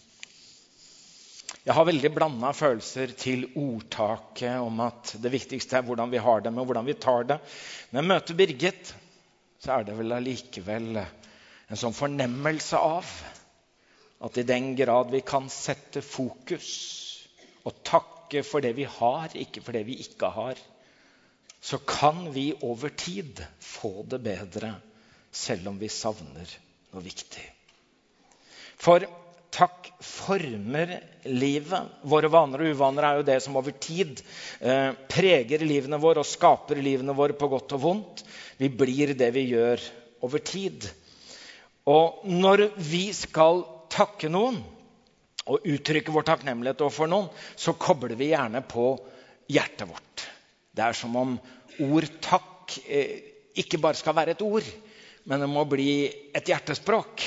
[1.64, 6.44] Jeg har veldig blanda følelser til ordtaket om at det viktigste er hvordan vi har
[6.44, 7.38] det, men hvordan vi tar det.
[7.90, 8.92] Når jeg møter Birgit,
[9.62, 13.08] så er det vel allikevel en sånn fornemmelse av
[14.28, 16.70] at i den grad vi kan sette fokus
[17.64, 20.58] og takke for det vi har, ikke for det vi ikke har,
[21.60, 24.74] så kan vi over tid få det bedre
[25.34, 26.52] selv om vi savner
[26.92, 27.44] noe viktig.
[28.78, 29.02] For
[29.54, 30.92] takk former
[31.26, 31.98] livet.
[32.06, 34.20] Våre vaner og uvaner er jo det som over tid
[34.60, 38.24] eh, preger livene våre og skaper livene våre på godt og vondt.
[38.60, 39.82] Vi blir det vi gjør
[40.26, 40.86] over tid.
[41.88, 44.60] Og når vi skal takke noen
[45.48, 48.90] og uttrykke vår takknemlighet overfor noen, så kobler vi gjerne på
[49.48, 50.26] hjertet vårt.
[50.70, 51.34] Det er som om
[51.88, 53.16] ord takk eh,
[53.58, 54.66] ikke bare skal være et ord,
[55.28, 55.90] men det må bli
[56.36, 57.24] et hjertespråk.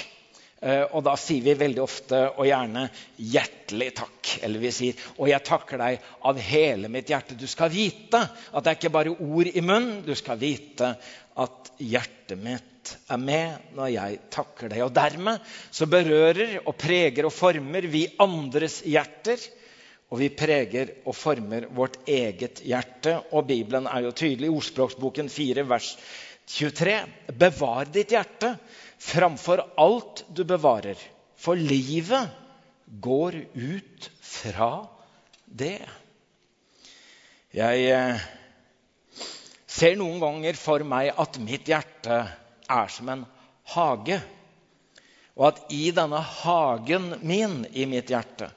[0.62, 2.86] Eh, og da sier vi veldig ofte og gjerne
[3.18, 4.34] 'hjertelig takk'.
[4.46, 7.38] Eller vi sier 'og jeg takker deg av hele mitt hjerte'.
[7.38, 8.22] Du skal vite
[8.54, 10.04] at det er ikke bare ord i munnen.
[10.06, 10.96] Du skal vite
[11.38, 12.71] at hjertet mitt
[13.12, 14.84] er med når jeg takker deg.
[14.86, 15.42] Og dermed
[15.72, 19.42] så berører og preger og former vi andres hjerter.
[20.12, 23.16] Og vi preger og former vårt eget hjerte.
[23.32, 24.52] Og Bibelen er jo tydelig.
[24.52, 25.94] Ordspråksboken 4, vers
[26.52, 26.98] 23.
[27.40, 28.56] Bevar ditt hjerte
[29.02, 31.00] framfor alt du bevarer,
[31.40, 32.30] for livet
[33.02, 34.72] går ut fra
[35.46, 35.80] det.
[37.56, 38.22] Jeg eh,
[39.68, 42.22] ser noen ganger for meg at mitt hjerte
[42.72, 43.26] er som en
[43.76, 44.20] hage.
[45.38, 48.52] Og at i denne hagen min i mitt hjerte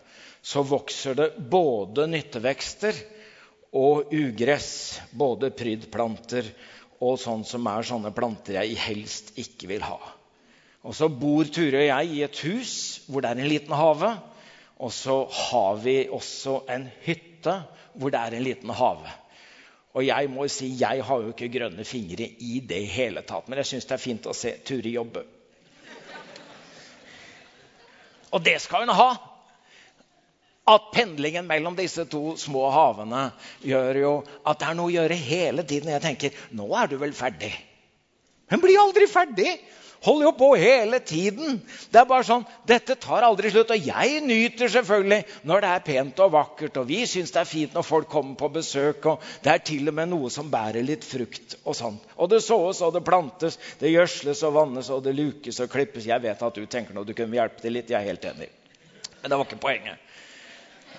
[0.44, 2.98] så vokser det både nyttevekster
[3.74, 5.00] og ugress.
[5.10, 6.50] Både prydplanter
[7.04, 9.98] og sånn som er sånne planter jeg helst ikke vil ha.
[10.84, 12.74] Og så bor Ture og jeg i et hus
[13.08, 14.12] hvor det er en liten hage.
[14.84, 17.60] Og så har vi også en hytte
[17.94, 19.12] hvor det er en liten hage.
[19.94, 23.46] Og jeg må si, jeg har jo ikke grønne fingre i det hele tatt.
[23.46, 25.22] Men jeg syns det er fint å se Turi jobbe.
[28.34, 29.12] Og det skal hun ha!
[30.64, 33.26] At pendlingen mellom disse to små havene
[33.68, 34.12] gjør jo
[34.48, 35.92] at det er noe å gjøre hele tiden.
[35.92, 37.52] Jeg tenker nå er du vel ferdig?
[38.50, 39.52] Hun blir aldri ferdig!
[40.04, 41.60] Holder jo på hele tiden.
[41.90, 43.72] Det er bare sånn, Dette tar aldri slutt.
[43.74, 46.80] Og jeg nyter selvfølgelig når det er pent og vakkert.
[46.82, 49.08] Og vi syns det er fint når folk kommer på besøk.
[49.10, 51.98] Og det er til og med noe som bærer litt frukt og sånn.
[52.18, 56.08] Og det såes og det plantes, det gjødsles og vannes og det lukes og klippes.
[56.10, 57.92] Jeg vet at du tenker noe du kunne hjelpe til litt.
[57.92, 58.50] Jeg er helt enig.
[59.22, 60.03] Men det var ikke poenget.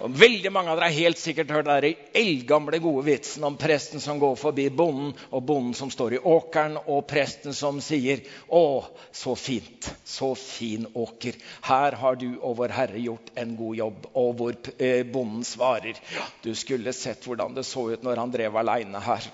[0.04, 4.02] Og veldig mange av dere har helt sikkert hørt den eldgamle gode vitsen om presten
[4.04, 8.86] som går forbi bonden, og bonden som står i åkeren, og presten som sier 'Å,
[9.12, 9.88] så fint.
[10.04, 11.36] Så fin åker.
[11.62, 15.96] Her har du og Vår Herre gjort en god jobb.' Og hvor eh, bonden svarer
[16.44, 19.32] 'Du skulle sett hvordan det så ut når han drev aleine her'.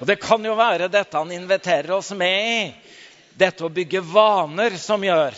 [0.00, 2.74] Og Det kan jo være dette han inviterer oss med i.
[3.38, 5.32] Dette å bygge vaner som gjør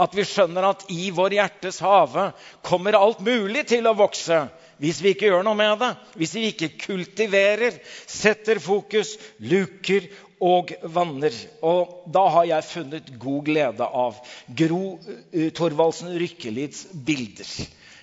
[0.00, 2.30] at vi skjønner at i vår hjertes hage
[2.64, 4.44] kommer alt mulig til å vokse
[4.82, 5.92] hvis vi ikke gjør noe med det.
[6.18, 7.76] Hvis vi ikke kultiverer,
[8.10, 10.08] setter fokus, luker
[10.42, 11.36] og vanner.
[11.62, 14.18] Og da har jeg funnet god glede av
[14.58, 17.52] Gro uh, Thorvaldsen Rykkelids bilder.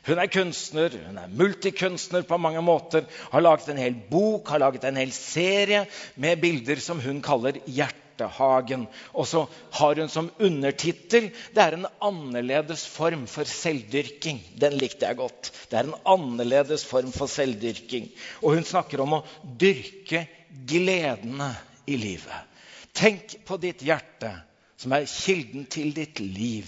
[0.07, 3.03] Hun er kunstner, hun er multikunstner på mange måter.
[3.33, 5.83] Har laget en hel bok, har laget en hel serie
[6.15, 8.87] med bilder som hun kaller 'Hjerte' hjertehagen.
[9.13, 14.41] Og så har hun som undertittel det er en annerledes form for selvdyrking.
[14.59, 15.51] Den likte jeg godt.
[15.69, 18.09] Det er en annerledes form for selvdyrking.
[18.43, 20.25] Og hun snakker om å dyrke
[20.67, 21.53] gledene
[21.87, 22.47] i livet.
[22.93, 24.31] Tenk på ditt hjerte,
[24.79, 26.67] som er kilden til ditt liv,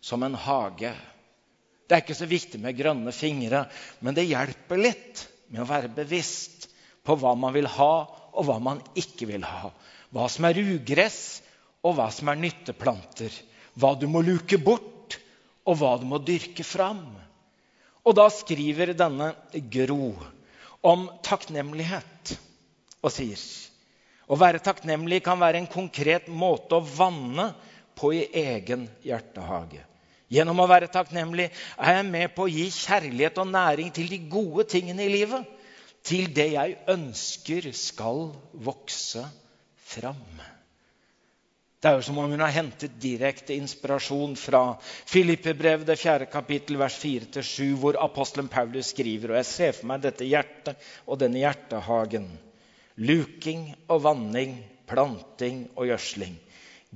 [0.00, 0.92] som en hage.
[1.86, 3.66] Det er ikke så viktig med grønne fingre,
[4.00, 6.70] men det hjelper litt med å være bevisst
[7.04, 7.94] på hva man vil ha,
[8.32, 9.68] og hva man ikke vil ha
[10.12, 11.40] hva som er ugress,
[11.82, 13.32] og hva som er nytteplanter.
[13.74, 15.18] Hva du må luke bort,
[15.64, 17.04] og hva du må dyrke fram.
[18.02, 19.32] Og da skriver denne
[19.72, 20.12] Gro
[20.82, 22.34] om takknemlighet
[23.02, 23.38] og sier
[24.32, 27.50] å være takknemlig kan være en konkret måte å vanne
[27.98, 29.82] på i egen hjertehage.
[30.32, 34.18] Gjennom å være takknemlig er jeg med på å gi kjærlighet og næring til de
[34.32, 35.44] gode tingene i livet.
[36.02, 38.30] Til det jeg ønsker skal
[38.64, 39.26] vokse
[39.92, 40.22] fram.
[41.82, 44.76] Det er jo som om hun har hentet direkte inspirasjon fra
[45.10, 50.04] Filippebrev, det fjerde kapittel, vers 4-7, hvor apostelen Paulus skriver, og jeg ser for meg
[50.04, 52.28] dette hjertet og denne hjertehagen.
[53.02, 54.54] Luking og vanning,
[54.86, 56.36] planting og gjødsling.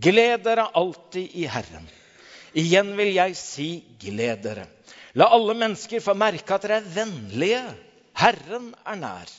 [0.06, 1.90] Gled dere alltid i Herren.
[2.56, 4.68] Igjen vil jeg si gled dere.
[5.18, 7.62] La alle mennesker få merke at dere er vennlige.
[8.22, 9.34] Herren er nær.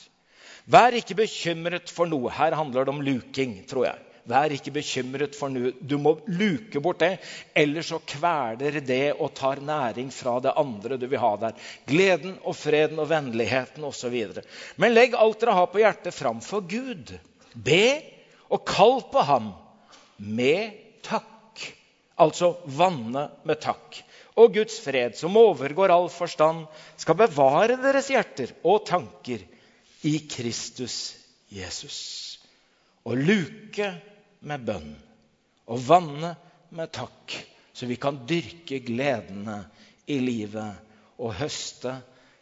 [0.68, 2.28] Vær ikke bekymret for noe.
[2.28, 4.04] Her handler det om luking, tror jeg.
[4.28, 5.72] Vær ikke bekymret for noe.
[5.80, 7.14] Du må luke bort det,
[7.56, 11.56] ellers så kveler det og tar næring fra det andre du vil ha der.
[11.88, 14.18] Gleden og freden og vennligheten osv.
[14.76, 17.16] Men legg alt dere har på hjertet, fram for Gud.
[17.54, 18.02] Be
[18.52, 19.54] og kall på Ham
[20.20, 20.76] med
[21.06, 21.64] takk.
[22.20, 24.02] Altså vanne med takk.
[24.38, 26.66] Og Guds fred, som overgår all forstand,
[27.00, 29.40] skal bevare deres hjerter og tanker
[30.06, 31.16] i Kristus
[31.48, 32.00] Jesus.
[33.08, 33.88] Og luke
[34.46, 34.92] med bønn
[35.68, 36.34] og vanne
[36.76, 37.34] med takk,
[37.72, 39.62] så vi kan dyrke gledene
[40.08, 41.94] i livet og høste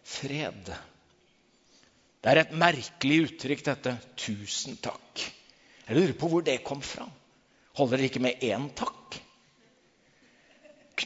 [0.07, 0.73] fred.
[2.23, 5.29] Det er et merkelig uttrykk, dette 'tusen takk'.
[5.87, 7.07] Jeg lurer på hvor det kom fra.
[7.79, 9.21] Holder det ikke med én takk?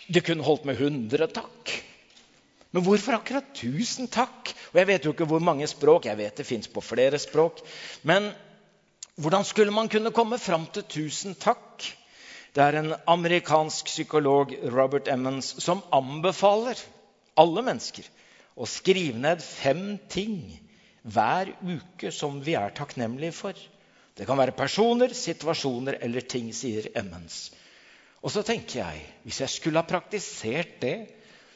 [0.09, 1.75] Det kunne holdt med hundre takk.
[2.73, 4.55] Men hvorfor akkurat 'tusen takk'?
[4.71, 6.07] Og Jeg vet jo ikke hvor mange språk.
[6.07, 7.61] Jeg vet det fins på flere språk.
[8.03, 8.31] Men
[9.21, 11.95] hvordan skulle man kunne komme fram til 'tusen takk'?
[12.55, 16.79] Det er en amerikansk psykolog, Robert Emmons, som anbefaler
[17.39, 18.09] alle mennesker
[18.57, 20.59] å skrive ned fem ting
[21.03, 23.55] hver uke som vi er takknemlige for.
[24.17, 27.53] Det kan være personer, situasjoner eller ting, sier Emmons.
[28.21, 30.97] Og så tenker jeg, hvis jeg skulle ha praktisert det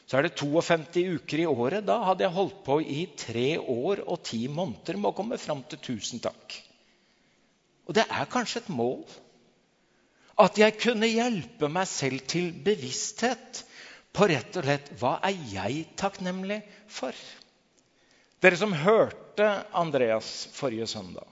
[0.05, 1.85] Så er det 52 uker i året.
[1.87, 5.63] Da hadde jeg holdt på i tre år og ti måneder med å komme fram
[5.69, 6.59] til 'tusen takk'.
[7.85, 9.05] Og det er kanskje et mål.
[10.37, 13.63] At jeg kunne hjelpe meg selv til bevissthet
[14.15, 17.15] på rett og slett hva er jeg takknemlig for?
[18.43, 21.25] Dere som hørte Andreas forrige søndag,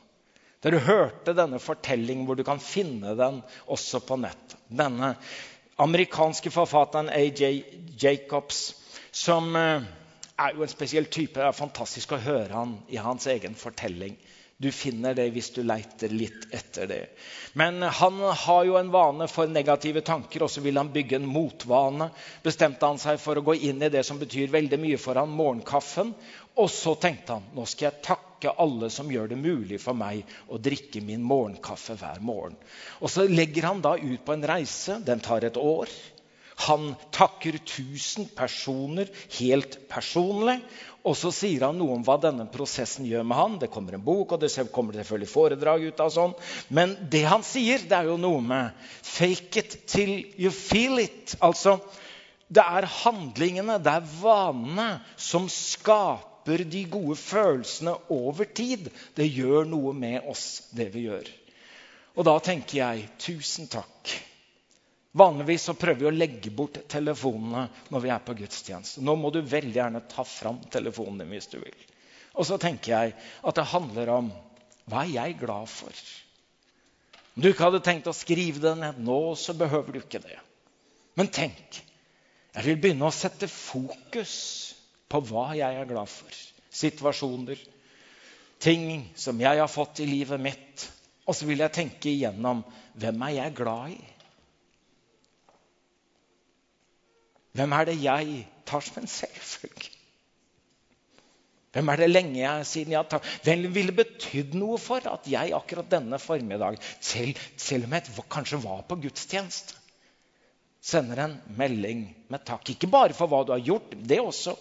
[0.64, 4.56] dere hørte denne fortellingen hvor du kan finne den også på nett.
[4.72, 5.14] Denne
[5.78, 7.64] amerikanske forfatteren AJ
[8.04, 8.76] Jacobs,
[9.12, 9.82] som eh,
[10.40, 11.40] er jo en spesiell type.
[11.40, 14.18] Det er fantastisk å høre han i hans egen fortelling.
[14.64, 17.02] Du finner det hvis du leiter litt etter det.
[17.60, 21.28] Men han har jo en vane for negative tanker, og så vil han bygge en
[21.28, 22.08] motvane.
[22.46, 25.36] Bestemte han seg for å gå inn i det som betyr veldig mye for han,
[25.36, 26.14] morgenkaffen.
[26.56, 30.24] Og så tenkte han nå skal jeg takke alle som gjør det mulig for meg
[30.48, 32.56] å drikke min morgenkaffe hver morgen.
[33.04, 35.02] Og så legger han da ut på en reise.
[35.04, 35.92] Den tar et år.
[36.56, 40.60] Han takker 1000 personer helt personlig.
[41.04, 43.58] Og så sier han noe om hva denne prosessen gjør med han.
[43.60, 46.36] Det kommer en bok, og det kommer selvfølgelig foredrag ut av sånn.
[46.72, 48.72] Men det han sier, det er jo noe med
[49.04, 51.36] 'fake it till you feel it'.
[51.42, 51.80] Altså,
[52.48, 58.92] det er handlingene, det er vanene, som skaper de gode følelsene over tid.
[59.16, 61.28] Det gjør noe med oss, det vi gjør.
[62.16, 64.14] Og da tenker jeg tusen takk
[65.14, 69.04] Vanligvis så prøver vi å legge bort telefonene når vi er på gudstjeneste.
[69.06, 71.84] Nå må du veldig gjerne ta fram telefonen din hvis du vil.
[72.34, 73.14] Og så tenker jeg
[73.46, 74.32] at det handler om
[74.90, 76.00] hva er jeg glad for?
[77.34, 80.40] Om du ikke hadde tenkt å skrive det ned nå, så behøver du ikke det.
[81.18, 81.82] Men tenk.
[82.54, 84.34] Jeg vil begynne å sette fokus
[85.10, 86.42] på hva jeg er glad for.
[86.74, 87.62] Situasjoner,
[88.62, 90.88] ting som jeg har fått i livet mitt.
[91.26, 92.66] Og så vil jeg tenke igjennom
[92.98, 94.02] hvem er jeg glad i?
[97.54, 99.92] Hvem er det jeg tar som en selvfølge?
[101.74, 105.56] Hvem er det lenge jeg, siden jeg tatt Hvem ville betydd noe for at jeg
[105.58, 109.80] akkurat denne formiddag, selv, selv om jeg kanskje var på gudstjeneste,
[110.84, 112.70] sender en melding med takk?
[112.76, 114.54] Ikke bare for hva du har gjort, det også.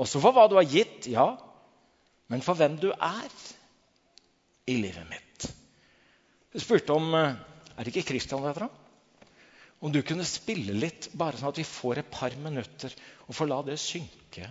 [0.00, 1.32] Også for hva du har gitt, ja.
[2.30, 3.30] Men for hvem du er
[4.70, 5.50] i livet mitt.
[6.54, 7.34] Jeg spurte om eh,
[7.76, 8.79] Er det ikke Kristian det heter?
[9.80, 12.92] Om du kunne spille litt, bare sånn at vi får et par minutter,
[13.26, 14.48] og får la det synke.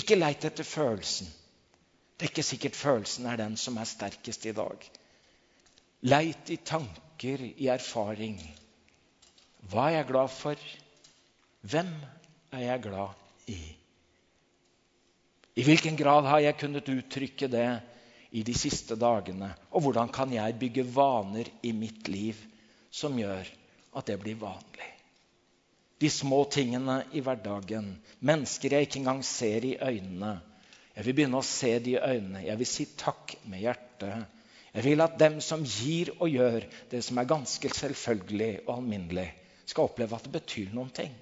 [0.00, 1.28] Ikke leit etter følelsen.
[2.16, 4.86] Det er ikke sikkert følelsen er den som er sterkest i dag.
[6.08, 8.38] Leit i tanker, i erfaring.
[9.68, 10.64] Hva er jeg glad for?
[11.68, 11.92] Hvem
[12.56, 13.60] er jeg glad i?
[15.60, 17.68] I hvilken grad har jeg kunnet uttrykke det
[18.32, 19.50] i de siste dagene?
[19.76, 22.40] Og hvordan kan jeg bygge vaner i mitt liv
[22.88, 23.48] som gjør
[23.96, 24.88] at det blir vanlig.
[26.00, 27.92] De små tingene i hverdagen.
[28.24, 30.38] Mennesker jeg ikke engang ser i øynene.
[30.96, 32.44] Jeg vil begynne å se de i øynene.
[32.46, 34.38] Jeg vil si takk med hjertet.
[34.70, 39.26] Jeg vil at dem som gir og gjør det som er ganske selvfølgelig og alminnelig,
[39.66, 41.12] skal oppleve at det betyr noen ting.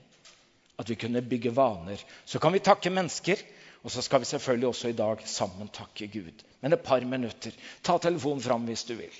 [0.79, 2.01] At vi kunne bygge vaner.
[2.25, 3.41] Så kan vi takke mennesker,
[3.83, 6.45] og så skal vi selvfølgelig også i dag sammen takke Gud.
[6.61, 7.55] Men et par minutter.
[7.83, 9.14] Ta telefonen fram hvis du vil.